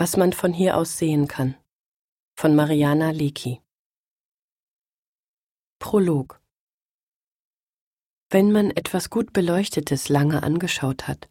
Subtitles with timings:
[0.00, 1.56] Was man von hier aus sehen kann.
[2.34, 3.60] Von Mariana Lecki.
[5.78, 6.40] Prolog.
[8.30, 11.28] Wenn man etwas gut Beleuchtetes lange angeschaut hat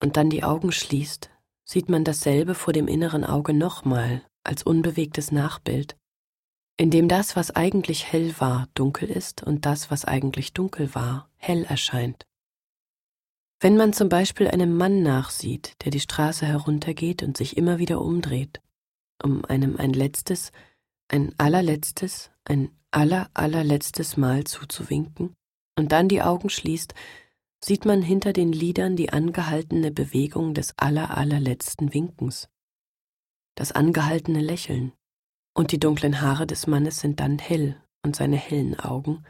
[0.00, 1.30] und dann die Augen schließt,
[1.64, 5.96] sieht man dasselbe vor dem inneren Auge nochmal als unbewegtes Nachbild,
[6.76, 11.28] in dem das, was eigentlich hell war, dunkel ist und das, was eigentlich dunkel war,
[11.38, 12.24] hell erscheint.
[13.62, 18.00] Wenn man zum Beispiel einem Mann nachsieht, der die Straße heruntergeht und sich immer wieder
[18.00, 18.62] umdreht,
[19.22, 20.50] um einem ein letztes,
[21.08, 25.34] ein allerletztes, ein aller allerletztes Mal zuzuwinken
[25.78, 26.94] und dann die Augen schließt,
[27.62, 32.48] sieht man hinter den Lidern die angehaltene Bewegung des aller allerletzten Winkens,
[33.56, 34.92] das angehaltene Lächeln,
[35.52, 39.24] und die dunklen Haare des Mannes sind dann hell und seine hellen Augen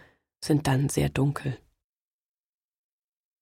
[0.44, 1.58] sind dann sehr dunkel.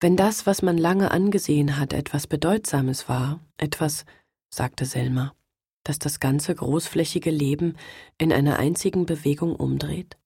[0.00, 4.04] Wenn das, was man lange angesehen hat, etwas Bedeutsames war, etwas,
[4.48, 5.34] sagte Selma,
[5.82, 7.76] das das ganze großflächige Leben
[8.16, 10.16] in einer einzigen Bewegung umdreht,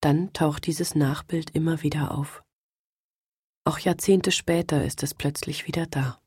[0.00, 2.42] dann taucht dieses Nachbild immer wieder auf.
[3.64, 6.18] Auch Jahrzehnte später ist es plötzlich wieder da,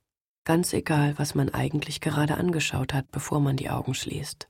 [0.46, 4.48] ganz egal, was man eigentlich gerade angeschaut hat, bevor man die Augen schließt.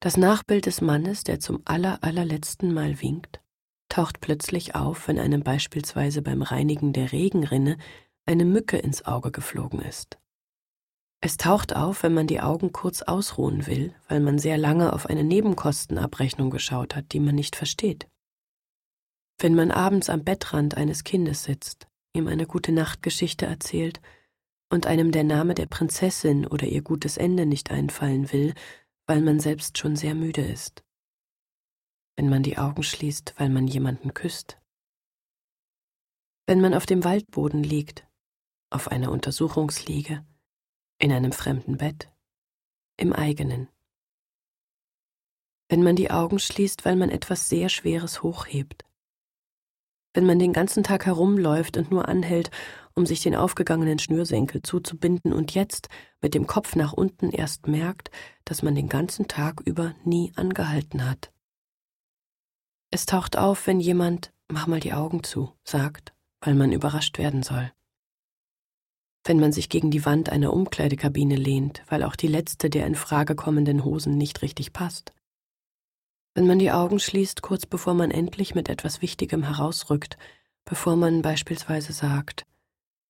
[0.00, 3.40] Das Nachbild des Mannes, der zum aller allerletzten Mal winkt,
[3.88, 7.76] taucht plötzlich auf, wenn einem beispielsweise beim Reinigen der Regenrinne
[8.26, 10.18] eine Mücke ins Auge geflogen ist.
[11.20, 15.06] Es taucht auf, wenn man die Augen kurz ausruhen will, weil man sehr lange auf
[15.06, 18.06] eine Nebenkostenabrechnung geschaut hat, die man nicht versteht.
[19.38, 24.00] Wenn man abends am Bettrand eines Kindes sitzt, ihm eine gute Nachtgeschichte erzählt
[24.70, 28.54] und einem der Name der Prinzessin oder ihr gutes Ende nicht einfallen will,
[29.06, 30.85] weil man selbst schon sehr müde ist
[32.16, 34.58] wenn man die Augen schließt, weil man jemanden küsst.
[36.46, 38.06] Wenn man auf dem Waldboden liegt,
[38.70, 40.24] auf einer Untersuchungsliege,
[40.98, 42.10] in einem fremden Bett,
[42.96, 43.68] im eigenen.
[45.68, 48.84] Wenn man die Augen schließt, weil man etwas sehr Schweres hochhebt.
[50.14, 52.50] Wenn man den ganzen Tag herumläuft und nur anhält,
[52.94, 55.88] um sich den aufgegangenen Schnürsenkel zuzubinden und jetzt
[56.22, 58.10] mit dem Kopf nach unten erst merkt,
[58.46, 61.30] dass man den ganzen Tag über nie angehalten hat.
[62.90, 67.42] Es taucht auf, wenn jemand Mach mal die Augen zu sagt, weil man überrascht werden
[67.42, 67.72] soll.
[69.24, 72.94] Wenn man sich gegen die Wand einer Umkleidekabine lehnt, weil auch die letzte der in
[72.94, 75.12] Frage kommenden Hosen nicht richtig passt.
[76.34, 80.16] Wenn man die Augen schließt, kurz bevor man endlich mit etwas Wichtigem herausrückt,
[80.64, 82.46] bevor man beispielsweise sagt,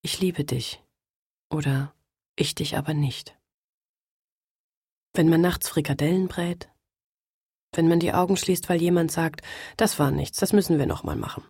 [0.00, 0.82] ich liebe dich
[1.50, 1.93] oder
[2.34, 3.37] ich dich aber nicht.
[5.12, 6.70] Wenn man nachts Frikadellen brät,
[7.76, 9.42] wenn man die Augen schließt, weil jemand sagt,
[9.76, 11.44] das war nichts, das müssen wir nochmal machen.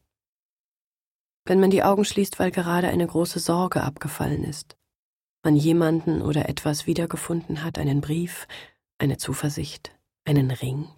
[1.44, 4.76] Wenn man die Augen schließt, weil gerade eine große Sorge abgefallen ist,
[5.44, 8.48] man jemanden oder etwas wiedergefunden hat, einen Brief,
[8.98, 10.88] eine Zuversicht, einen Ring,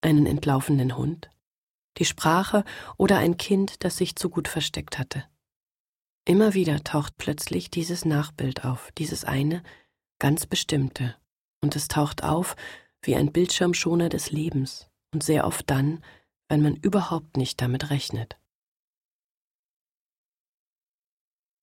[0.00, 1.28] einen entlaufenden Hund,
[1.98, 2.64] die Sprache
[2.96, 5.24] oder ein Kind, das sich zu gut versteckt hatte.
[6.24, 9.62] Immer wieder taucht plötzlich dieses Nachbild auf, dieses eine,
[10.18, 11.14] ganz bestimmte,
[11.60, 12.56] und es taucht auf,
[13.06, 16.04] wie ein Bildschirmschoner des Lebens und sehr oft dann,
[16.48, 18.38] wenn man überhaupt nicht damit rechnet.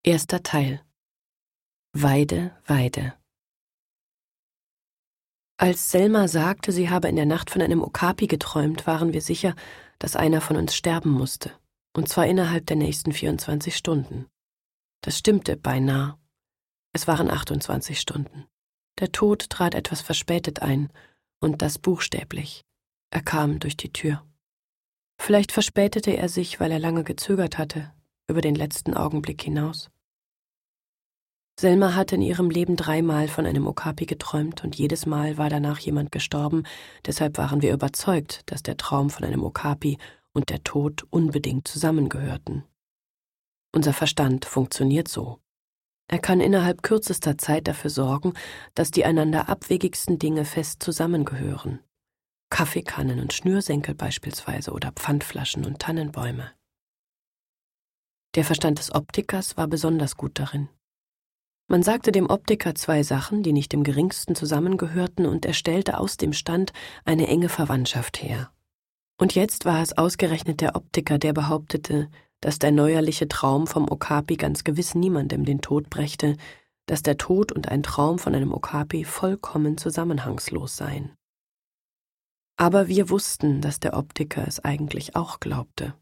[0.03, 0.84] Erster Teil
[1.94, 3.13] Weide, Weide
[5.57, 9.56] Als Selma sagte, sie habe in der Nacht von einem Okapi geträumt, waren wir sicher,
[10.00, 11.51] dass einer von uns sterben musste,
[11.94, 14.28] und zwar innerhalb der nächsten 24 Stunden.
[15.01, 16.18] Das stimmte beinahe.
[16.94, 18.47] Es waren 28 Stunden.
[19.00, 20.91] Der Tod trat etwas verspätet ein
[21.41, 22.62] und das buchstäblich.
[23.13, 24.24] Er kam durch die Tür.
[25.19, 27.91] Vielleicht verspätete er sich, weil er lange gezögert hatte,
[28.28, 29.90] über den letzten Augenblick hinaus.
[31.59, 35.80] Selma hatte in ihrem Leben dreimal von einem Okapi geträumt und jedes Mal war danach
[35.80, 36.63] jemand gestorben,
[37.06, 39.97] deshalb waren wir überzeugt, dass der Traum von einem Okapi
[40.34, 42.63] und der Tod unbedingt zusammengehörten.
[43.74, 45.41] Unser Verstand funktioniert so.
[46.12, 48.34] Er kann innerhalb kürzester Zeit dafür sorgen,
[48.76, 51.80] dass die einander abwegigsten Dinge fest zusammengehören.
[52.50, 56.52] Kaffeekannen und Schnürsenkel beispielsweise oder Pfandflaschen und Tannenbäume.
[58.36, 60.68] Der Verstand des Optikers war besonders gut darin.
[61.69, 66.18] Man sagte dem Optiker zwei Sachen, die nicht im geringsten zusammengehörten, und er stellte aus
[66.18, 66.74] dem Stand
[67.06, 68.52] eine enge Verwandtschaft her.
[69.18, 72.10] Und jetzt war es ausgerechnet der Optiker, der behauptete,
[72.42, 76.36] dass der neuerliche Traum vom Okapi ganz gewiss niemandem den Tod brächte,
[76.88, 81.14] dass der Tod und ein Traum von einem Okapi vollkommen zusammenhangslos seien.
[82.58, 85.94] Aber wir wussten, dass der Optiker es eigentlich auch glaubte,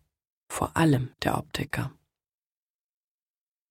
[0.51, 1.91] vor allem der Optiker.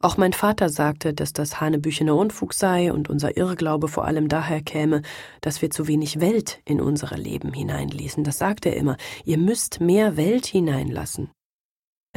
[0.01, 4.63] Auch mein Vater sagte, dass das hanebüchener Unfug sei und unser Irrglaube vor allem daher
[4.63, 5.03] käme,
[5.41, 8.23] dass wir zu wenig Welt in unsere Leben hineinließen.
[8.23, 8.97] Das sagte er immer.
[9.25, 11.31] Ihr müsst mehr Welt hineinlassen.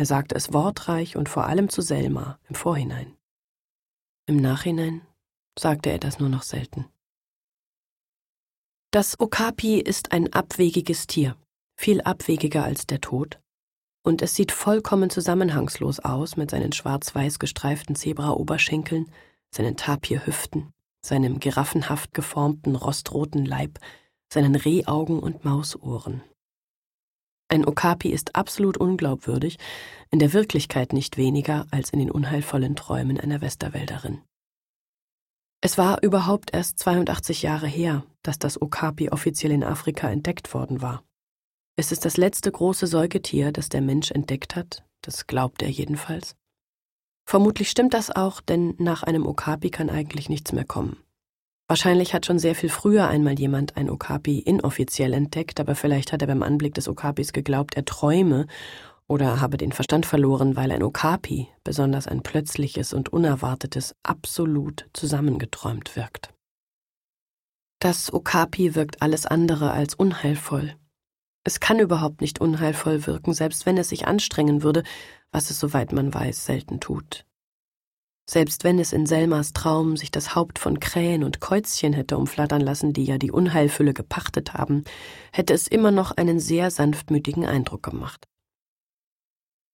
[0.02, 3.16] Er sagte es wortreich und vor allem zu Selma im Vorhinein.
[4.26, 5.06] Im Nachhinein
[5.56, 6.88] sagte er das nur noch selten.
[8.90, 11.38] Das Okapi ist ein abwegiges Tier,
[11.76, 13.40] viel abwegiger als der Tod,
[14.02, 19.12] und es sieht vollkommen zusammenhangslos aus mit seinen schwarz-weiß gestreiften Zebra-Oberschenkeln,
[19.52, 20.74] seinen Tapirhüften,
[21.06, 23.78] seinem giraffenhaft geformten rostroten Leib,
[24.34, 26.24] seinen Rehaugen und Mausohren.
[27.52, 29.58] Ein Okapi ist absolut unglaubwürdig,
[30.10, 34.22] in der Wirklichkeit nicht weniger als in den unheilvollen Träumen einer Westerwälderin.
[35.60, 40.82] Es war überhaupt erst 82 Jahre her, dass das Okapi offiziell in Afrika entdeckt worden
[40.82, 41.04] war.
[41.76, 46.38] Es ist das letzte große Säugetier, das der Mensch entdeckt hat, das glaubt er jedenfalls.
[47.26, 51.04] Vermutlich stimmt das auch, denn nach einem Okapi kann eigentlich nichts mehr kommen.
[51.72, 56.22] Wahrscheinlich hat schon sehr viel früher einmal jemand ein Okapi inoffiziell entdeckt, aber vielleicht hat
[56.22, 58.48] er beim Anblick des Okapis geglaubt, er träume
[59.08, 65.96] oder habe den Verstand verloren, weil ein Okapi, besonders ein plötzliches und unerwartetes, absolut zusammengeträumt
[65.96, 66.34] wirkt.
[67.80, 70.76] Das Okapi wirkt alles andere als unheilvoll.
[71.46, 74.84] Es kann überhaupt nicht unheilvoll wirken, selbst wenn es sich anstrengen würde,
[75.32, 77.26] was es, soweit man weiß, selten tut.
[78.30, 82.62] Selbst wenn es in Selmas Traum sich das Haupt von Krähen und Käuzchen hätte umflattern
[82.62, 84.84] lassen, die ja die Unheilfülle gepachtet haben,
[85.32, 88.28] hätte es immer noch einen sehr sanftmütigen Eindruck gemacht.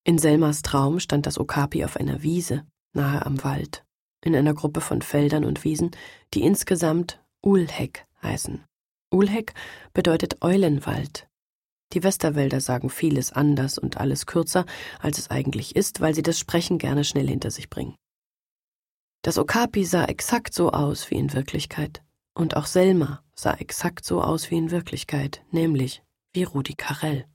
[0.04, 3.84] In Selmas Traum stand das Okapi auf einer Wiese, nahe am Wald,
[4.24, 5.92] in einer Gruppe von Feldern und Wiesen,
[6.34, 8.64] die insgesamt Ulhek heißen.
[9.12, 9.54] Ulhek
[9.94, 11.28] bedeutet Eulenwald,
[11.94, 14.66] die Westerwälder sagen vieles anders und alles kürzer,
[15.00, 17.96] als es eigentlich ist, weil sie das Sprechen gerne schnell hinter sich bringen.
[19.28, 22.02] Das Okapi sah exakt so aus wie in Wirklichkeit,
[22.34, 26.02] und auch Selma sah exakt so aus wie in Wirklichkeit, nämlich
[26.32, 27.26] wie Rudi Carell.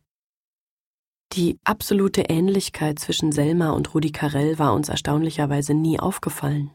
[1.34, 6.70] Die absolute Ähnlichkeit zwischen Selma und Rudi Carell war uns erstaunlicherweise nie aufgefallen.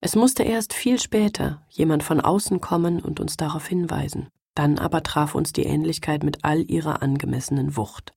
[0.00, 4.30] Es musste erst viel später jemand von außen kommen und uns darauf hinweisen.
[4.56, 8.14] Dann aber traf uns die Ähnlichkeit mit all ihrer angemessenen Wucht.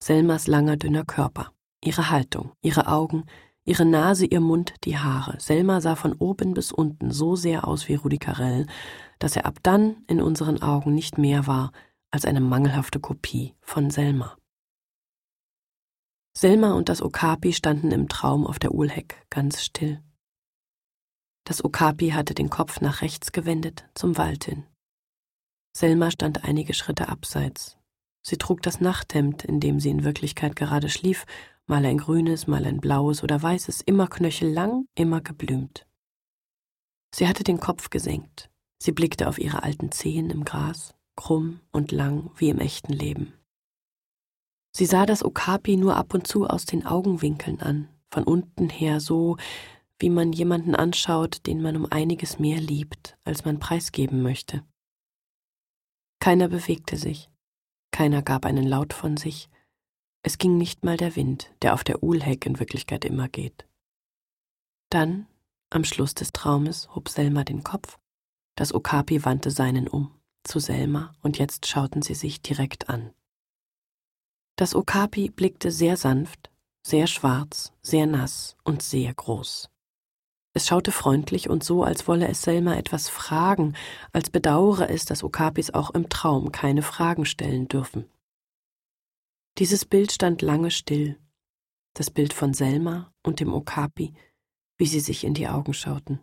[0.00, 1.50] Selmas langer, dünner Körper,
[1.82, 3.24] ihre Haltung, ihre Augen,
[3.64, 5.38] ihre Nase, ihr Mund, die Haare.
[5.40, 8.66] Selma sah von oben bis unten so sehr aus wie Rudi Carell,
[9.18, 11.72] dass er ab dann in unseren Augen nicht mehr war
[12.10, 14.36] als eine mangelhafte Kopie von Selma.
[16.36, 20.02] Selma und das Okapi standen im Traum auf der Ulheck ganz still.
[21.44, 24.64] Das Okapi hatte den Kopf nach rechts gewendet zum Wald hin.
[25.76, 27.76] Selma stand einige Schritte abseits.
[28.22, 31.26] Sie trug das Nachthemd, in dem sie in Wirklichkeit gerade schlief,
[31.66, 35.86] mal ein grünes, mal ein blaues oder weißes, immer knöchellang, immer geblümt.
[37.14, 38.50] Sie hatte den Kopf gesenkt.
[38.82, 43.34] Sie blickte auf ihre alten Zehen im Gras, krumm und lang wie im echten Leben.
[44.72, 49.00] Sie sah das Okapi nur ab und zu aus den Augenwinkeln an, von unten her
[49.00, 49.36] so,
[49.98, 54.64] wie man jemanden anschaut, den man um einiges mehr liebt, als man preisgeben möchte.
[56.20, 57.30] Keiner bewegte sich,
[57.90, 59.50] keiner gab einen Laut von sich,
[60.22, 63.66] es ging nicht mal der Wind, der auf der Uhlheck in Wirklichkeit immer geht.
[64.90, 65.26] Dann,
[65.70, 67.98] am Schluss des Traumes, hob Selma den Kopf,
[68.56, 70.10] das Okapi wandte seinen um,
[70.44, 73.12] zu Selma, und jetzt schauten sie sich direkt an.
[74.56, 76.50] Das Okapi blickte sehr sanft,
[76.82, 79.70] sehr schwarz, sehr nass und sehr groß.
[80.52, 83.74] Es schaute freundlich und so, als wolle es Selma etwas fragen,
[84.12, 88.10] als bedauere es, dass Okapis auch im Traum keine Fragen stellen dürfen.
[89.60, 91.18] Dieses Bild stand lange still,
[91.92, 94.14] das Bild von Selma und dem Okapi,
[94.78, 96.18] wie sie sich in die Augen schauten.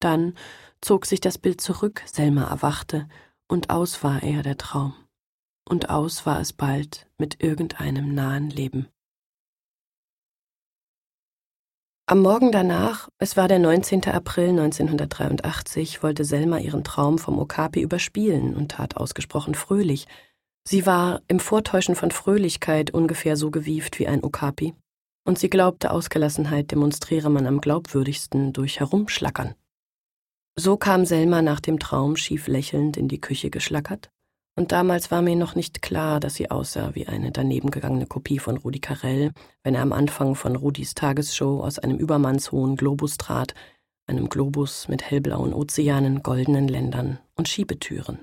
[0.00, 0.32] Dann
[0.80, 3.08] zog sich das Bild zurück, Selma erwachte,
[3.46, 4.94] und aus war er der Traum.
[5.68, 8.88] Und aus war es bald mit irgendeinem nahen Leben.
[12.06, 14.06] Am Morgen danach, es war der 19.
[14.06, 20.06] April 1983, wollte Selma ihren Traum vom Okapi überspielen und tat ausgesprochen fröhlich.
[20.64, 24.74] Sie war im Vortäuschen von Fröhlichkeit ungefähr so gewieft wie ein Okapi,
[25.24, 29.54] und sie glaubte, Ausgelassenheit demonstriere man am glaubwürdigsten durch Herumschlackern.
[30.56, 34.10] So kam Selma nach dem Traum schief lächelnd in die Küche geschlackert,
[34.56, 38.38] und damals war mir noch nicht klar, dass sie aussah wie eine daneben gegangene Kopie
[38.38, 43.54] von Rudi Carell, wenn er am Anfang von Rudis Tagesshow aus einem übermannshohen Globus trat,
[44.06, 48.18] einem Globus mit hellblauen Ozeanen, goldenen Ländern und Schiebetüren.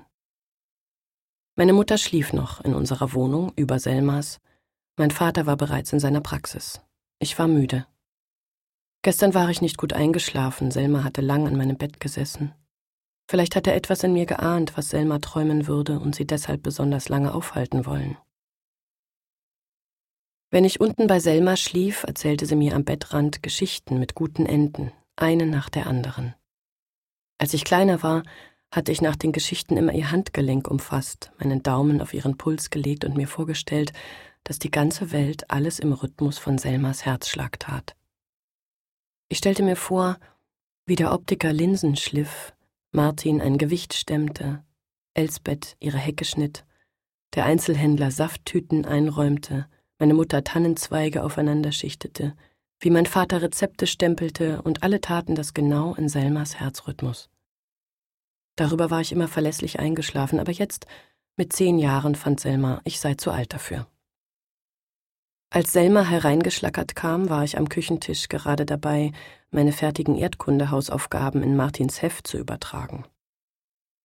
[1.58, 4.38] Meine Mutter schlief noch in unserer Wohnung über Selmas,
[4.96, 6.80] mein Vater war bereits in seiner Praxis.
[7.18, 7.84] Ich war müde.
[9.02, 12.54] Gestern war ich nicht gut eingeschlafen, Selma hatte lang an meinem Bett gesessen.
[13.28, 17.08] Vielleicht hat er etwas in mir geahnt, was Selma träumen würde und sie deshalb besonders
[17.08, 18.16] lange aufhalten wollen.
[20.52, 24.92] Wenn ich unten bei Selma schlief, erzählte sie mir am Bettrand Geschichten mit guten Enden,
[25.16, 26.36] eine nach der anderen.
[27.36, 28.22] Als ich kleiner war,
[28.70, 33.04] hatte ich nach den Geschichten immer ihr Handgelenk umfasst, meinen Daumen auf ihren Puls gelegt
[33.04, 33.92] und mir vorgestellt,
[34.44, 37.94] dass die ganze Welt alles im Rhythmus von Selmas Herzschlag tat.
[39.28, 40.18] Ich stellte mir vor,
[40.86, 42.54] wie der Optiker Linsen schliff,
[42.92, 44.64] Martin ein Gewicht stemmte,
[45.14, 46.64] Elsbeth ihre Hecke schnitt,
[47.34, 49.66] der Einzelhändler Safttüten einräumte,
[49.98, 52.34] meine Mutter Tannenzweige aufeinander schichtete,
[52.80, 57.28] wie mein Vater Rezepte stempelte und alle taten das genau in Selmas Herzrhythmus.
[58.58, 60.86] Darüber war ich immer verlässlich eingeschlafen, aber jetzt,
[61.36, 63.86] mit zehn Jahren, fand Selma, ich sei zu alt dafür.
[65.50, 69.12] Als Selma hereingeschlackert kam, war ich am Küchentisch gerade dabei,
[69.52, 73.04] meine fertigen Erdkundehausaufgaben in Martins Heft zu übertragen.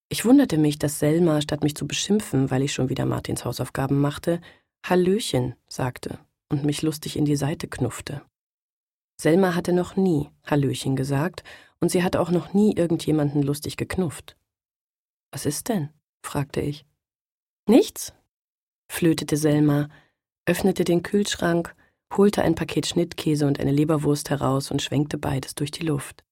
[0.07, 3.99] Ich wunderte mich, dass Selma, statt mich zu beschimpfen, weil ich schon wieder Martins Hausaufgaben
[3.99, 4.39] machte,
[4.85, 6.19] Hallöchen sagte
[6.49, 8.21] und mich lustig in die Seite knuffte.
[9.19, 11.43] Selma hatte noch nie Hallöchen gesagt
[11.79, 14.37] und sie hatte auch noch nie irgendjemanden lustig geknufft.
[15.33, 15.89] Was ist denn?
[16.23, 16.85] fragte ich.
[17.67, 18.13] Nichts,
[18.87, 19.89] flötete Selma,
[20.45, 21.75] öffnete den Kühlschrank,
[22.15, 26.23] holte ein Paket Schnittkäse und eine Leberwurst heraus und schwenkte beides durch die Luft.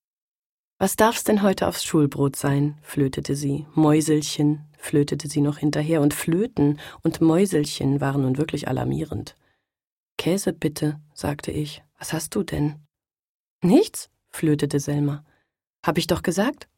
[0.78, 2.78] Was darf's denn heute aufs Schulbrot sein?
[2.82, 3.66] flötete sie.
[3.74, 9.36] Mäuselchen, flötete sie noch hinterher, und Flöten und Mäuselchen waren nun wirklich alarmierend.
[10.16, 11.82] Käse bitte, sagte ich.
[11.98, 12.76] Was hast du denn?
[13.62, 15.24] Nichts, flötete Selma.
[15.84, 16.68] Hab ich doch gesagt?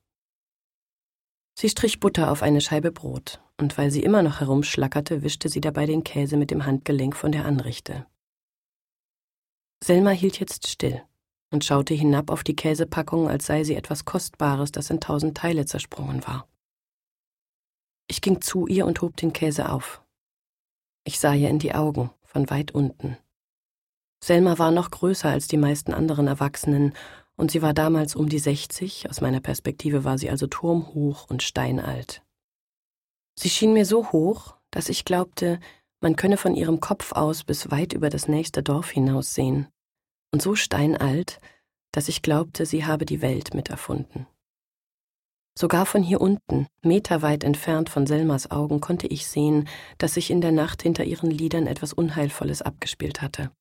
[1.54, 5.60] Sie strich Butter auf eine Scheibe Brot, und weil sie immer noch herumschlackerte, wischte sie
[5.60, 8.06] dabei den Käse mit dem Handgelenk von der Anrichte.
[9.82, 11.02] Selma hielt jetzt still
[11.50, 15.66] und schaute hinab auf die Käsepackung, als sei sie etwas Kostbares, das in tausend Teile
[15.66, 16.48] zersprungen war.
[18.08, 20.02] Ich ging zu ihr und hob den Käse auf.
[21.04, 23.16] Ich sah ihr in die Augen, von weit unten.
[24.22, 26.94] Selma war noch größer als die meisten anderen Erwachsenen
[27.36, 31.42] und sie war damals um die 60, aus meiner Perspektive war sie also turmhoch und
[31.42, 32.22] steinalt.
[33.38, 35.58] Sie schien mir so hoch, dass ich glaubte,
[36.00, 39.68] man könne von ihrem Kopf aus bis weit über das nächste Dorf hinaus sehen,
[40.32, 41.40] und so steinalt,
[41.92, 44.26] dass ich glaubte, sie habe die Welt miterfunden.
[45.56, 50.40] Sogar von hier unten, meterweit entfernt von Selmas Augen, konnte ich sehen, dass sich in
[50.40, 53.52] der Nacht hinter ihren Lidern etwas Unheilvolles abgespielt hatte.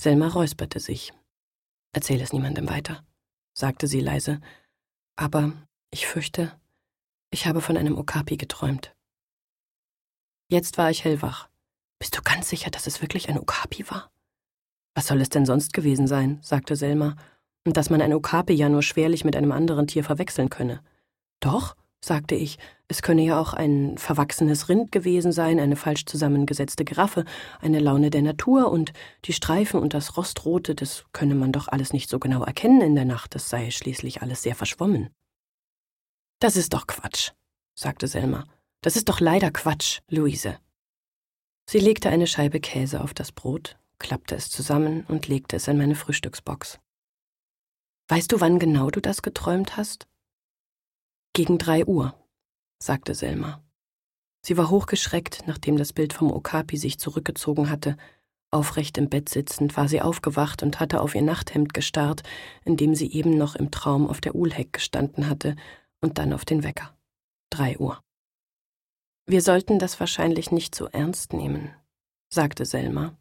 [0.00, 1.12] Selma räusperte sich.
[1.98, 3.04] Erzähl es niemandem weiter,
[3.54, 4.40] sagte sie leise.
[5.16, 5.52] Aber
[5.90, 6.56] ich fürchte,
[7.32, 8.94] ich habe von einem Okapi geträumt.
[10.48, 11.48] Jetzt war ich hellwach.
[11.98, 14.12] Bist du ganz sicher, dass es wirklich ein Okapi war?
[14.94, 16.38] Was soll es denn sonst gewesen sein?
[16.40, 17.16] sagte Selma,
[17.66, 20.84] und dass man ein Okapi ja nur schwerlich mit einem anderen Tier verwechseln könne.
[21.40, 21.74] Doch,
[22.04, 27.24] sagte ich, es könne ja auch ein verwachsenes Rind gewesen sein, eine falsch zusammengesetzte Giraffe,
[27.60, 28.92] eine Laune der Natur und
[29.24, 32.94] die Streifen und das Rostrote, das könne man doch alles nicht so genau erkennen in
[32.94, 35.10] der Nacht, das sei schließlich alles sehr verschwommen.
[36.40, 37.32] Das ist doch Quatsch,
[37.74, 38.44] sagte Selma.
[38.80, 40.58] Das ist doch leider Quatsch, Luise.
[41.68, 45.76] Sie legte eine Scheibe Käse auf das Brot, klappte es zusammen und legte es in
[45.76, 46.78] meine Frühstücksbox.
[48.08, 50.06] Weißt du, wann genau du das geträumt hast?
[51.38, 52.16] Gegen drei Uhr,
[52.82, 53.62] sagte Selma.
[54.44, 57.96] Sie war hochgeschreckt, nachdem das Bild vom Okapi sich zurückgezogen hatte.
[58.50, 62.24] Aufrecht im Bett sitzend war sie aufgewacht und hatte auf ihr Nachthemd gestarrt,
[62.64, 65.54] in dem sie eben noch im Traum auf der Uhlheck gestanden hatte,
[66.00, 66.98] und dann auf den Wecker.
[67.50, 68.02] Drei Uhr.
[69.26, 71.72] Wir sollten das wahrscheinlich nicht so ernst nehmen,
[72.34, 73.16] sagte Selma.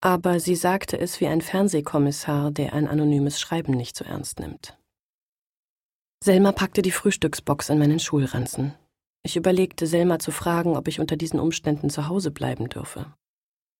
[0.00, 4.78] Aber sie sagte es wie ein Fernsehkommissar, der ein anonymes Schreiben nicht so ernst nimmt.
[6.24, 8.76] Selma packte die Frühstücksbox in meinen Schulranzen.
[9.24, 13.12] Ich überlegte, Selma zu fragen, ob ich unter diesen Umständen zu Hause bleiben dürfe.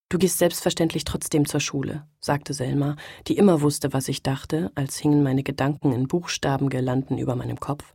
[0.09, 2.97] Du gehst selbstverständlich trotzdem zur Schule, sagte Selma,
[3.29, 7.95] die immer wusste, was ich dachte, als hingen meine Gedanken in Buchstabengirlanden über meinem Kopf.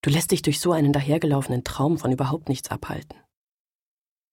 [0.00, 3.18] Du lässt dich durch so einen dahergelaufenen Traum von überhaupt nichts abhalten.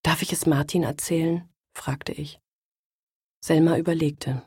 [0.03, 1.49] Darf ich es Martin erzählen?
[1.73, 2.39] fragte ich.
[3.43, 4.41] Selma überlegte.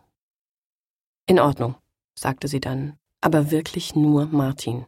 [1.26, 1.74] In Ordnung,
[2.18, 4.86] sagte sie dann, aber wirklich nur Martin.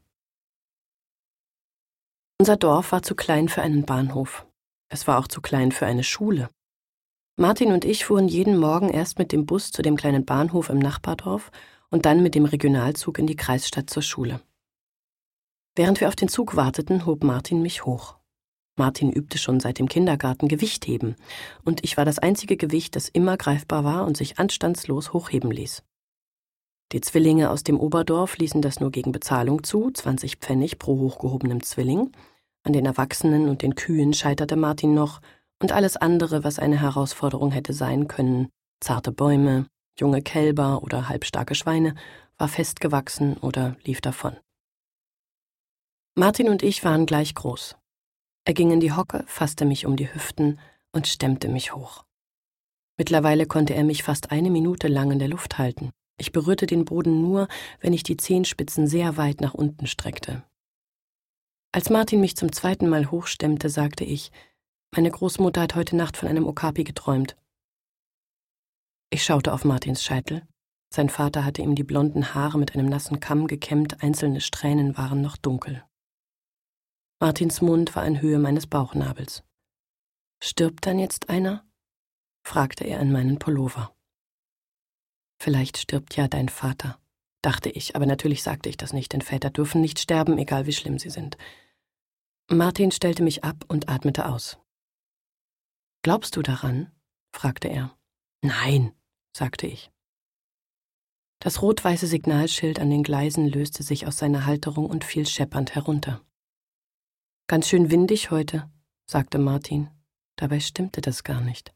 [2.44, 4.46] Unser Dorf war zu klein für einen Bahnhof.
[4.90, 6.50] Es war auch zu klein für eine Schule.
[7.38, 10.78] Martin und ich fuhren jeden Morgen erst mit dem Bus zu dem kleinen Bahnhof im
[10.78, 11.50] Nachbardorf
[11.88, 14.42] und dann mit dem Regionalzug in die Kreisstadt zur Schule.
[15.74, 18.16] Während wir auf den Zug warteten, hob Martin mich hoch.
[18.76, 21.16] Martin übte schon seit dem Kindergarten Gewichtheben,
[21.64, 25.82] und ich war das einzige Gewicht, das immer greifbar war und sich anstandslos hochheben ließ.
[26.92, 31.62] Die Zwillinge aus dem Oberdorf ließen das nur gegen Bezahlung zu, 20 Pfennig pro hochgehobenem
[31.62, 32.12] Zwilling.
[32.64, 35.20] An den Erwachsenen und den Kühen scheiterte Martin noch,
[35.62, 38.48] und alles andere, was eine Herausforderung hätte sein können,
[38.80, 39.66] zarte Bäume,
[39.98, 41.94] junge Kälber oder halbstarke Schweine,
[42.38, 44.36] war festgewachsen oder lief davon.
[46.16, 47.76] Martin und ich waren gleich groß.
[48.44, 50.58] Er ging in die Hocke, fasste mich um die Hüften
[50.92, 52.04] und stemmte mich hoch.
[52.96, 55.90] Mittlerweile konnte er mich fast eine Minute lang in der Luft halten.
[56.18, 57.48] Ich berührte den Boden nur,
[57.80, 60.44] wenn ich die Zehenspitzen sehr weit nach unten streckte.
[61.74, 64.30] Als Martin mich zum zweiten Mal hochstemmte, sagte ich,
[64.94, 67.36] meine Großmutter hat heute Nacht von einem Okapi geträumt.
[69.10, 70.46] Ich schaute auf Martins Scheitel.
[70.94, 75.20] Sein Vater hatte ihm die blonden Haare mit einem nassen Kamm gekämmt, einzelne Strähnen waren
[75.20, 75.82] noch dunkel.
[77.18, 79.42] Martins Mund war in Höhe meines Bauchnabels.
[80.40, 81.66] Stirbt dann jetzt einer?
[82.46, 83.92] fragte er in meinen Pullover.
[85.42, 87.00] Vielleicht stirbt ja dein Vater,
[87.42, 90.72] dachte ich, aber natürlich sagte ich das nicht, denn Väter dürfen nicht sterben, egal wie
[90.72, 91.36] schlimm sie sind.
[92.50, 94.58] Martin stellte mich ab und atmete aus.
[96.02, 96.92] Glaubst du daran?
[97.34, 97.96] fragte er.
[98.42, 98.92] Nein,
[99.34, 99.90] sagte ich.
[101.40, 106.22] Das rot-weiße Signalschild an den Gleisen löste sich aus seiner Halterung und fiel scheppernd herunter.
[107.46, 108.70] Ganz schön windig heute,
[109.06, 109.90] sagte Martin.
[110.36, 111.74] Dabei stimmte das gar nicht.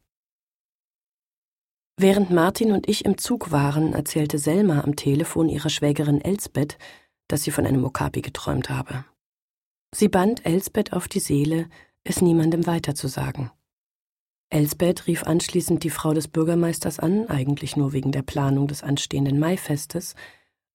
[1.97, 6.79] Während Martin und ich im Zug waren, erzählte Selma am Telefon ihrer Schwägerin Elsbeth,
[7.27, 9.05] dass sie von einem Okapi geträumt habe.
[9.95, 11.69] Sie band Elsbeth auf die Seele,
[12.05, 13.51] es niemandem weiterzusagen.
[14.51, 19.39] Elsbeth rief anschließend die Frau des Bürgermeisters an, eigentlich nur wegen der Planung des anstehenden
[19.39, 20.15] Maifestes,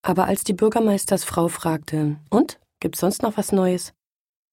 [0.03, 3.93] aber als die Bürgermeistersfrau fragte, und, gibt's sonst noch was Neues?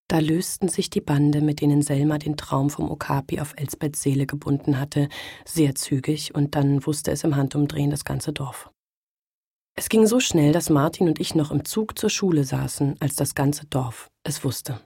[0.08, 4.26] Da lösten sich die Bande, mit denen Selma den Traum vom Okapi auf Elsbeths Seele
[4.26, 5.08] gebunden hatte,
[5.44, 8.70] sehr zügig, und dann wusste es im Handumdrehen das ganze Dorf.
[9.74, 13.14] Es ging so schnell, dass Martin und ich noch im Zug zur Schule saßen, als
[13.14, 14.80] das ganze Dorf es wusste.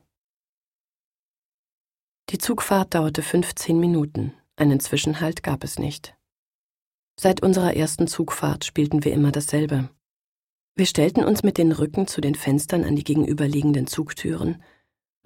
[2.30, 6.16] Die Zugfahrt dauerte 15 Minuten, einen Zwischenhalt gab es nicht.
[7.18, 9.90] Seit unserer ersten Zugfahrt spielten wir immer dasselbe.
[10.74, 14.62] Wir stellten uns mit den Rücken zu den Fenstern an die gegenüberliegenden Zugtüren,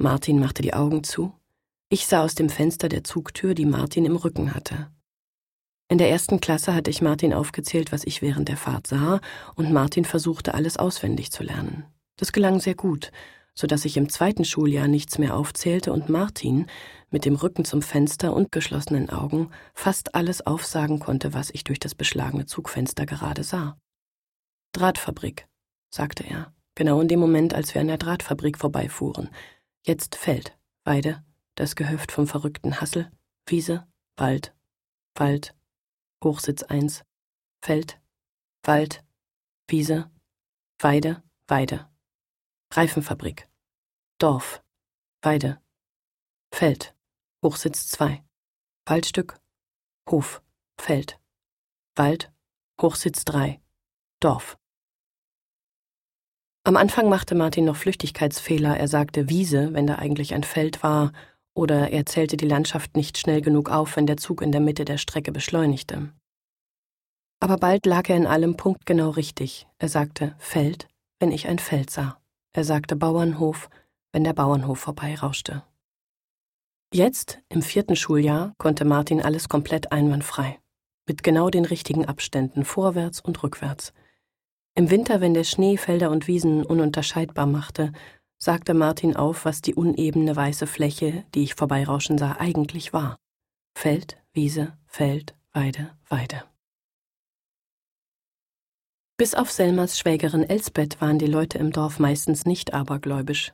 [0.00, 1.32] Martin machte die Augen zu.
[1.88, 4.92] Ich sah aus dem Fenster der Zugtür, die Martin im Rücken hatte.
[5.90, 9.20] In der ersten Klasse hatte ich Martin aufgezählt, was ich während der Fahrt sah,
[9.54, 11.86] und Martin versuchte, alles auswendig zu lernen.
[12.16, 13.10] Das gelang sehr gut,
[13.54, 16.66] so dass ich im zweiten Schuljahr nichts mehr aufzählte und Martin,
[17.10, 21.80] mit dem Rücken zum Fenster und geschlossenen Augen, fast alles aufsagen konnte, was ich durch
[21.80, 23.78] das beschlagene Zugfenster gerade sah.
[24.72, 25.48] Drahtfabrik,
[25.90, 29.30] sagte er, genau in dem Moment, als wir an der Drahtfabrik vorbeifuhren.
[29.86, 31.24] Jetzt Feld, Weide,
[31.54, 33.10] das Gehöft vom verrückten Hassel,
[33.46, 34.54] Wiese, Wald,
[35.14, 35.54] Wald,
[36.22, 37.04] Hochsitz 1,
[37.62, 38.00] Feld,
[38.64, 39.04] Wald,
[39.68, 40.10] Wiese,
[40.80, 41.88] Weide, Weide,
[42.72, 43.48] Reifenfabrik,
[44.18, 44.62] Dorf,
[45.22, 45.60] Weide,
[46.52, 46.94] Feld,
[47.44, 48.24] Hochsitz 2,
[48.86, 49.40] Waldstück,
[50.10, 50.42] Hof,
[50.80, 51.20] Feld,
[51.96, 52.32] Wald,
[52.80, 53.60] Hochsitz 3,
[54.20, 54.58] Dorf.
[56.64, 58.76] Am Anfang machte Martin noch Flüchtigkeitsfehler.
[58.76, 61.12] Er sagte Wiese, wenn da eigentlich ein Feld war,
[61.58, 64.84] oder er zählte die Landschaft nicht schnell genug auf, wenn der Zug in der Mitte
[64.84, 66.12] der Strecke beschleunigte.
[67.40, 69.66] Aber bald lag er in allem punktgenau richtig.
[69.78, 70.86] Er sagte Feld,
[71.18, 72.20] wenn ich ein Feld sah.
[72.52, 73.70] Er sagte Bauernhof,
[74.12, 75.64] wenn der Bauernhof vorbeirauschte.
[76.94, 80.60] Jetzt, im vierten Schuljahr, konnte Martin alles komplett einwandfrei.
[81.08, 83.92] Mit genau den richtigen Abständen vorwärts und rückwärts.
[84.76, 87.92] Im Winter, wenn der Schnee Felder und Wiesen ununterscheidbar machte,
[88.38, 93.18] sagte Martin auf, was die unebene weiße Fläche, die ich vorbeirauschen sah, eigentlich war.
[93.74, 96.44] Feld, Wiese, Feld, Weide, Weide.
[99.16, 103.52] Bis auf Selmas Schwägerin Elsbeth waren die Leute im Dorf meistens nicht abergläubisch.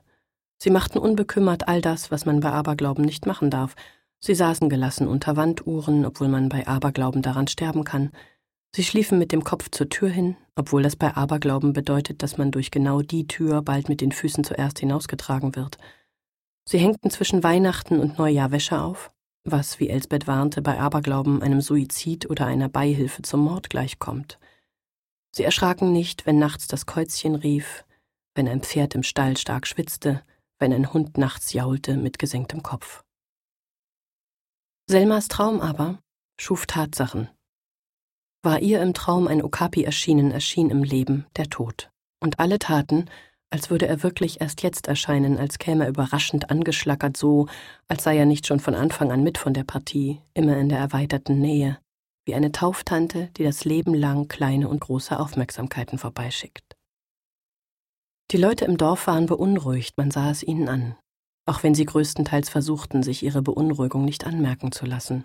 [0.57, 3.75] Sie machten unbekümmert all das, was man bei Aberglauben nicht machen darf.
[4.19, 8.11] Sie saßen gelassen unter Wanduhren, obwohl man bei Aberglauben daran sterben kann.
[8.75, 12.51] Sie schliefen mit dem Kopf zur Tür hin, obwohl das bei Aberglauben bedeutet, dass man
[12.51, 15.77] durch genau die Tür bald mit den Füßen zuerst hinausgetragen wird.
[16.67, 19.13] Sie hängten zwischen Weihnachten und Neujahr Wäsche auf,
[19.45, 24.39] was, wie Elsbeth warnte, bei Aberglauben einem Suizid oder einer Beihilfe zum Mord gleichkommt.
[25.31, 27.85] Sie erschraken nicht, wenn nachts das Käuzchen rief,
[28.33, 30.21] wenn ein Pferd im Stall stark schwitzte,
[30.59, 33.05] wenn ein Hund nachts jaulte mit gesenktem Kopf.
[34.89, 35.99] Selmas Traum aber
[36.37, 37.29] schuf Tatsachen,
[38.45, 41.89] war ihr im Traum ein Okapi erschienen, erschien im Leben der Tod.
[42.21, 43.09] Und alle taten,
[43.49, 47.47] als würde er wirklich erst jetzt erscheinen, als käme er überraschend angeschlackert so,
[47.87, 50.79] als sei er nicht schon von Anfang an mit von der Partie, immer in der
[50.79, 51.79] erweiterten Nähe,
[52.25, 56.75] wie eine Tauftante, die das Leben lang kleine und große Aufmerksamkeiten vorbeischickt.
[58.31, 60.95] Die Leute im Dorf waren beunruhigt, man sah es ihnen an,
[61.45, 65.23] auch wenn sie größtenteils versuchten, sich ihre Beunruhigung nicht anmerken zu lassen.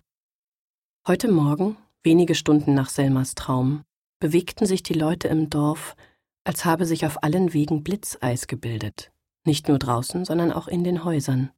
[1.06, 3.83] Heute Morgen, wenige Stunden nach Selmas Traum,
[4.21, 5.97] bewegten sich die Leute im Dorf,
[6.45, 9.13] als habe sich auf allen Wegen Blitzeis gebildet,
[9.47, 11.51] nicht nur draußen, sondern auch in den Häusern.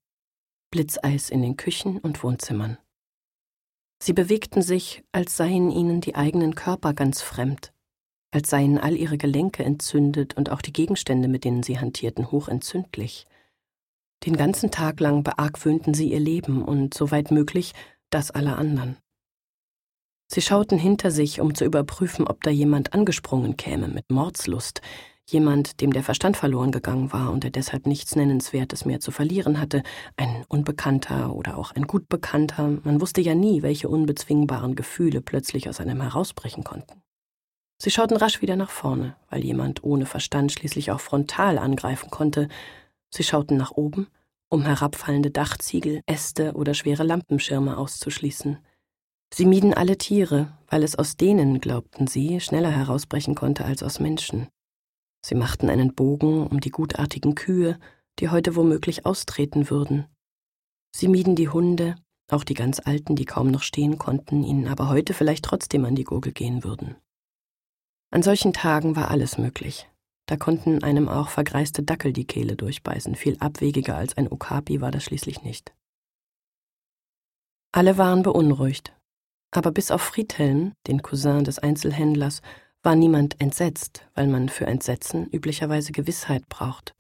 [0.71, 2.79] Blitzeis in den Küchen und Wohnzimmern.
[4.03, 7.73] Sie bewegten sich, als seien ihnen die eigenen Körper ganz fremd,
[8.33, 13.27] als seien all ihre Gelenke entzündet und auch die Gegenstände, mit denen sie hantierten, hochentzündlich.
[14.25, 17.75] Den ganzen Tag lang beargwöhnten sie ihr Leben und, soweit möglich,
[18.11, 18.97] das aller anderen.
[20.33, 24.81] Sie schauten hinter sich, um zu überprüfen, ob da jemand angesprungen käme mit Mordslust,
[25.27, 29.61] jemand, dem der Verstand verloren gegangen war und der deshalb nichts Nennenswertes mehr zu verlieren
[29.61, 29.83] hatte,
[30.17, 35.81] ein Unbekannter oder auch ein Gutbekannter, man wusste ja nie, welche unbezwingbaren Gefühle plötzlich aus
[35.81, 37.03] einem herausbrechen konnten.
[37.77, 42.49] Sie schauten rasch wieder nach vorne, weil jemand ohne Verstand schließlich auch frontal angreifen konnte.
[43.11, 44.07] Sie schauten nach oben,
[44.49, 48.57] um herabfallende Dachziegel, Äste oder schwere Lampenschirme auszuschließen.
[49.35, 53.99] Sie mieden alle Tiere, weil es aus denen, glaubten sie, schneller herausbrechen konnte als aus
[53.99, 54.49] Menschen.
[55.25, 57.79] Sie machten einen Bogen um die gutartigen Kühe,
[58.19, 60.07] die heute womöglich austreten würden.
[60.95, 61.97] Sie mieden die Hunde,
[62.31, 65.95] auch die ganz Alten, die kaum noch stehen konnten, ihnen aber heute vielleicht trotzdem an
[65.95, 66.97] die Gurgel gehen würden.
[68.11, 69.89] An solchen Tagen war alles möglich.
[70.27, 73.15] Da konnten einem auch vergreiste Dackel die Kehle durchbeißen.
[73.15, 75.75] Viel abwegiger als ein Okapi war das schließlich nicht.
[77.73, 78.95] Alle waren beunruhigt.
[79.53, 82.41] Aber bis auf Friedhelm, den Cousin des Einzelhändlers,
[82.83, 86.95] war niemand entsetzt, weil man für Entsetzen üblicherweise Gewissheit braucht.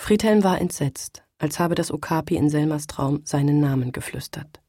[0.00, 4.60] Friedhelm war entsetzt, als habe das Okapi in Selmas Traum seinen Namen geflüstert.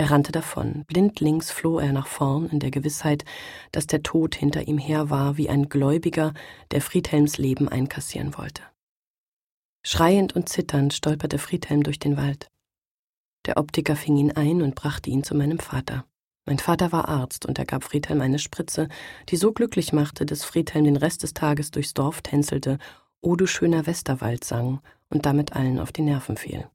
[0.00, 3.24] Er rannte davon, blindlings floh er nach vorn in der Gewissheit,
[3.70, 6.32] dass der Tod hinter ihm her war wie ein Gläubiger,
[6.70, 8.62] der Friedhelms Leben einkassieren wollte.
[9.84, 12.49] Schreiend und zitternd stolperte Friedhelm durch den Wald.
[13.46, 16.04] Der Optiker fing ihn ein und brachte ihn zu meinem Vater.
[16.46, 18.88] Mein Vater war Arzt und er gab Friedhelm eine Spritze,
[19.28, 22.78] die so glücklich machte, dass Friedhelm den Rest des Tages durchs Dorf tänzelte,
[23.20, 26.68] O du schöner Westerwald sang und damit allen auf die Nerven fiel.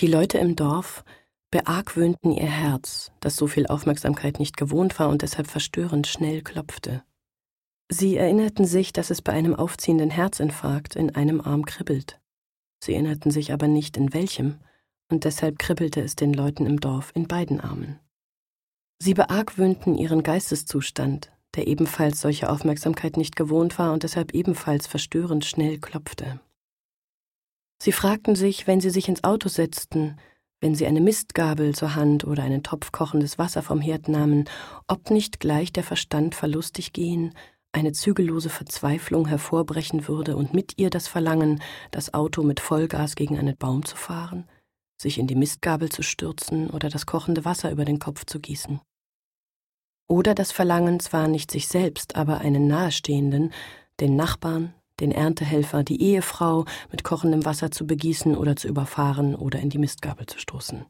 [0.00, 1.04] Die Leute im Dorf
[1.50, 7.04] beargwöhnten ihr Herz, das so viel Aufmerksamkeit nicht gewohnt war und deshalb verstörend schnell klopfte.
[7.88, 12.20] Sie erinnerten sich, dass es bei einem aufziehenden Herzinfarkt in einem Arm kribbelt.
[12.84, 14.60] Sie erinnerten sich aber nicht in welchem,
[15.10, 17.98] und deshalb kribbelte es den Leuten im Dorf in beiden Armen.
[18.98, 25.46] Sie beargwöhnten ihren Geisteszustand, der ebenfalls solche Aufmerksamkeit nicht gewohnt war und deshalb ebenfalls verstörend
[25.46, 26.40] schnell klopfte.
[27.82, 30.18] Sie fragten sich, wenn sie sich ins Auto setzten,
[30.60, 34.44] wenn sie eine Mistgabel zur Hand oder einen Topf kochendes Wasser vom Herd nahmen,
[34.88, 37.34] ob nicht gleich der Verstand verlustig gehen,
[37.74, 41.60] eine zügellose Verzweiflung hervorbrechen würde und mit ihr das Verlangen,
[41.90, 44.48] das Auto mit Vollgas gegen einen Baum zu fahren,
[44.96, 48.80] sich in die Mistgabel zu stürzen oder das kochende Wasser über den Kopf zu gießen.
[50.08, 53.52] Oder das Verlangen zwar nicht sich selbst, aber einen Nahestehenden,
[54.00, 59.58] den Nachbarn, den Erntehelfer, die Ehefrau mit kochendem Wasser zu begießen oder zu überfahren oder
[59.58, 60.84] in die Mistgabel zu stoßen.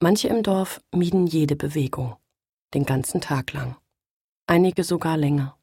[0.00, 2.16] Manche im Dorf mieden jede Bewegung,
[2.72, 3.76] den ganzen Tag lang,
[4.46, 5.56] einige sogar länger.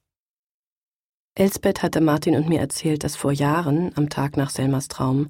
[1.35, 5.29] Elsbeth hatte Martin und mir erzählt, dass vor Jahren, am Tag nach Selmas Traum,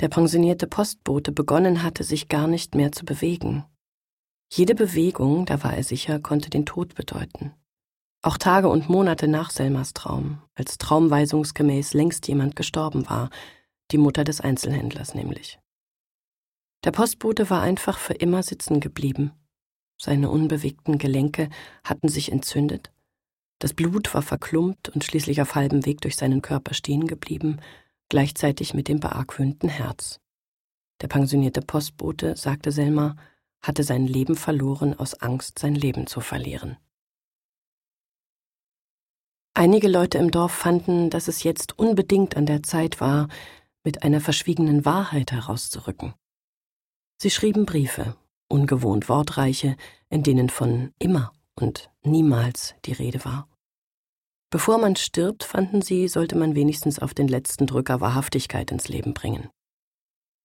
[0.00, 3.64] der pensionierte Postbote begonnen hatte, sich gar nicht mehr zu bewegen.
[4.52, 7.52] Jede Bewegung, da war er sicher, konnte den Tod bedeuten.
[8.22, 13.30] Auch Tage und Monate nach Selmas Traum, als traumweisungsgemäß längst jemand gestorben war,
[13.90, 15.58] die Mutter des Einzelhändlers nämlich.
[16.84, 19.32] Der Postbote war einfach für immer sitzen geblieben.
[19.98, 21.48] Seine unbewegten Gelenke
[21.84, 22.92] hatten sich entzündet.
[23.58, 27.58] Das Blut war verklumpt und schließlich auf halbem Weg durch seinen Körper stehen geblieben,
[28.08, 30.20] gleichzeitig mit dem beargwöhnten Herz.
[31.00, 33.16] Der pensionierte Postbote, sagte Selma,
[33.62, 36.76] hatte sein Leben verloren aus Angst, sein Leben zu verlieren.
[39.54, 43.28] Einige Leute im Dorf fanden, dass es jetzt unbedingt an der Zeit war,
[43.84, 46.12] mit einer verschwiegenen Wahrheit herauszurücken.
[47.16, 48.16] Sie schrieben Briefe,
[48.48, 49.76] ungewohnt wortreiche,
[50.08, 53.48] in denen von immer und niemals die Rede war.
[54.50, 59.12] Bevor man stirbt, fanden sie, sollte man wenigstens auf den letzten Drücker Wahrhaftigkeit ins Leben
[59.12, 59.48] bringen.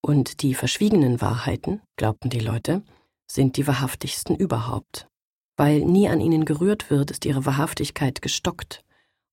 [0.02, 2.84] Und die verschwiegenen Wahrheiten, glaubten die Leute,
[3.30, 5.08] sind die wahrhaftigsten überhaupt.
[5.56, 8.84] Weil nie an ihnen gerührt wird, ist ihre Wahrhaftigkeit gestockt,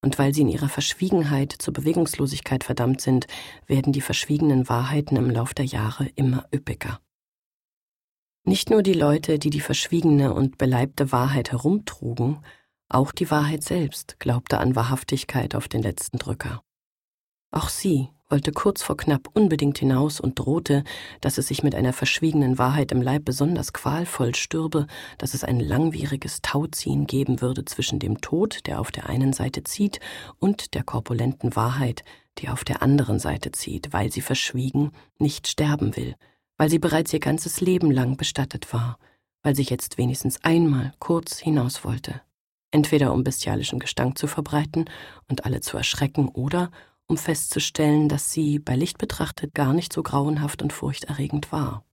[0.03, 3.27] und weil sie in ihrer Verschwiegenheit zur Bewegungslosigkeit verdammt sind,
[3.67, 7.01] werden die verschwiegenen Wahrheiten im Lauf der Jahre immer üppiger.
[8.45, 12.39] Nicht nur die Leute, die die verschwiegene und beleibte Wahrheit herumtrugen,
[12.89, 16.63] auch die Wahrheit selbst glaubte an Wahrhaftigkeit auf den letzten Drücker.
[17.51, 20.85] Auch sie wollte kurz vor knapp unbedingt hinaus und drohte,
[21.21, 25.61] dass es sich mit einer verschwiegenen Wahrheit im Leib besonders qualvoll stürbe, dass es ein
[25.61, 30.01] langwieriges Tauziehen geben würde zwischen dem Tod, der auf der einen Seite zieht,
[30.39, 32.05] und der korpulenten Wahrheit,
[32.39, 36.15] die auf der anderen Seite zieht, weil sie verschwiegen nicht sterben will,
[36.59, 38.99] weil sie bereits ihr ganzes Leben lang bestattet war,
[39.43, 42.21] weil sie jetzt wenigstens einmal kurz hinaus wollte,
[42.71, 44.91] entweder um bestialischen Gestank zu verbreiten
[45.29, 46.71] und alle zu erschrecken oder
[47.07, 51.85] um festzustellen, dass sie bei Licht betrachtet gar nicht so grauenhaft und furchterregend war.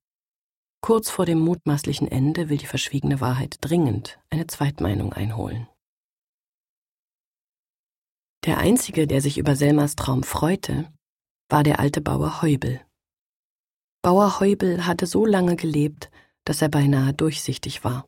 [0.81, 5.67] Kurz vor dem mutmaßlichen Ende will die verschwiegene Wahrheit dringend eine Zweitmeinung einholen.
[8.45, 10.91] Der einzige, der sich über Selmas Traum freute,
[11.49, 12.81] war der alte Bauer Heubel.
[14.05, 16.11] Bauer Heubel hatte so lange gelebt,
[16.43, 18.07] dass er beinahe durchsichtig war.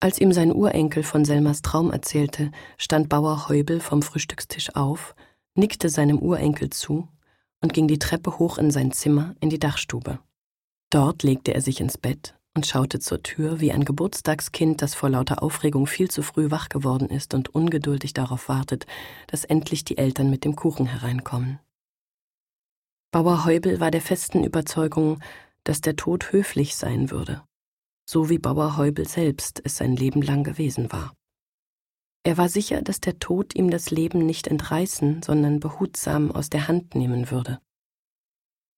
[0.00, 5.14] Als ihm sein Urenkel von Selmas Traum erzählte, stand Bauer Heubel vom Frühstückstisch auf
[5.54, 7.06] nickte seinem Urenkel zu
[7.60, 10.18] und ging die Treppe hoch in sein Zimmer in die Dachstube.
[10.90, 15.10] Dort legte er sich ins Bett und schaute zur Tür wie ein Geburtstagskind, das vor
[15.10, 18.84] lauter Aufregung viel zu früh wach geworden ist und ungeduldig darauf wartet,
[19.28, 21.60] dass endlich die Eltern mit dem Kuchen hereinkommen.
[23.16, 25.20] Bauer Heubel war der festen Überzeugung,
[25.64, 27.42] dass der Tod höflich sein würde,
[28.04, 31.14] so wie Bauer Heubel selbst es sein Leben lang gewesen war.
[32.24, 36.68] Er war sicher, dass der Tod ihm das Leben nicht entreißen, sondern behutsam aus der
[36.68, 37.58] Hand nehmen würde.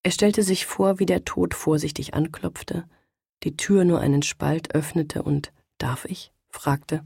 [0.04, 2.88] Er stellte sich vor, wie der Tod vorsichtig anklopfte,
[3.42, 6.32] die Tür nur einen Spalt öffnete und Darf ich?
[6.48, 7.04] fragte,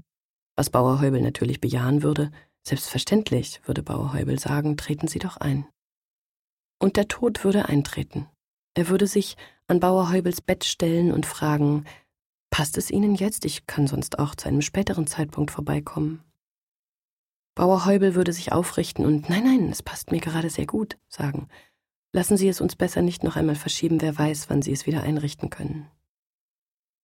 [0.55, 2.31] was Bauer Heubel natürlich bejahen würde.
[2.63, 5.67] Selbstverständlich, würde Bauer Heubel sagen, treten Sie doch ein.
[6.83, 8.27] Und der Tod würde eintreten.
[8.75, 9.37] Er würde sich
[9.69, 11.85] an Bauer Heubels Bett stellen und fragen,
[12.51, 13.45] Passt es Ihnen jetzt?
[13.45, 16.25] Ich kann sonst auch zu einem späteren Zeitpunkt vorbeikommen.
[17.55, 21.47] Bauer Heubel würde sich aufrichten und Nein, nein, es passt mir gerade sehr gut sagen.
[22.13, 25.05] Lassen Sie es uns besser nicht noch einmal verschieben, wer weiß, wann Sie es wieder
[25.05, 25.89] einrichten können.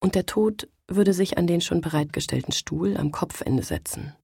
[0.00, 4.16] Und der Tod würde sich an den schon bereitgestellten Stuhl am Kopfende setzen.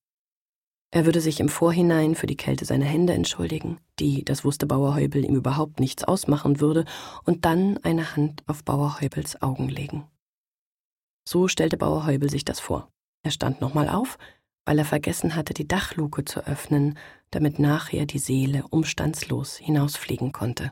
[0.94, 4.94] Er würde sich im Vorhinein für die Kälte seiner Hände entschuldigen, die, das wusste Bauer
[4.94, 6.85] Heubel, ihm überhaupt nichts ausmachen würde,
[7.24, 10.07] und dann eine Hand auf Bauer Heubels Augen legen.
[11.28, 12.92] So stellte Bauer Heubel sich das vor.
[13.24, 14.18] Er stand nochmal auf,
[14.66, 16.96] weil er vergessen hatte, die Dachluke zu öffnen,
[17.33, 20.70] damit nachher die Seele umstandslos hinausfliegen konnte.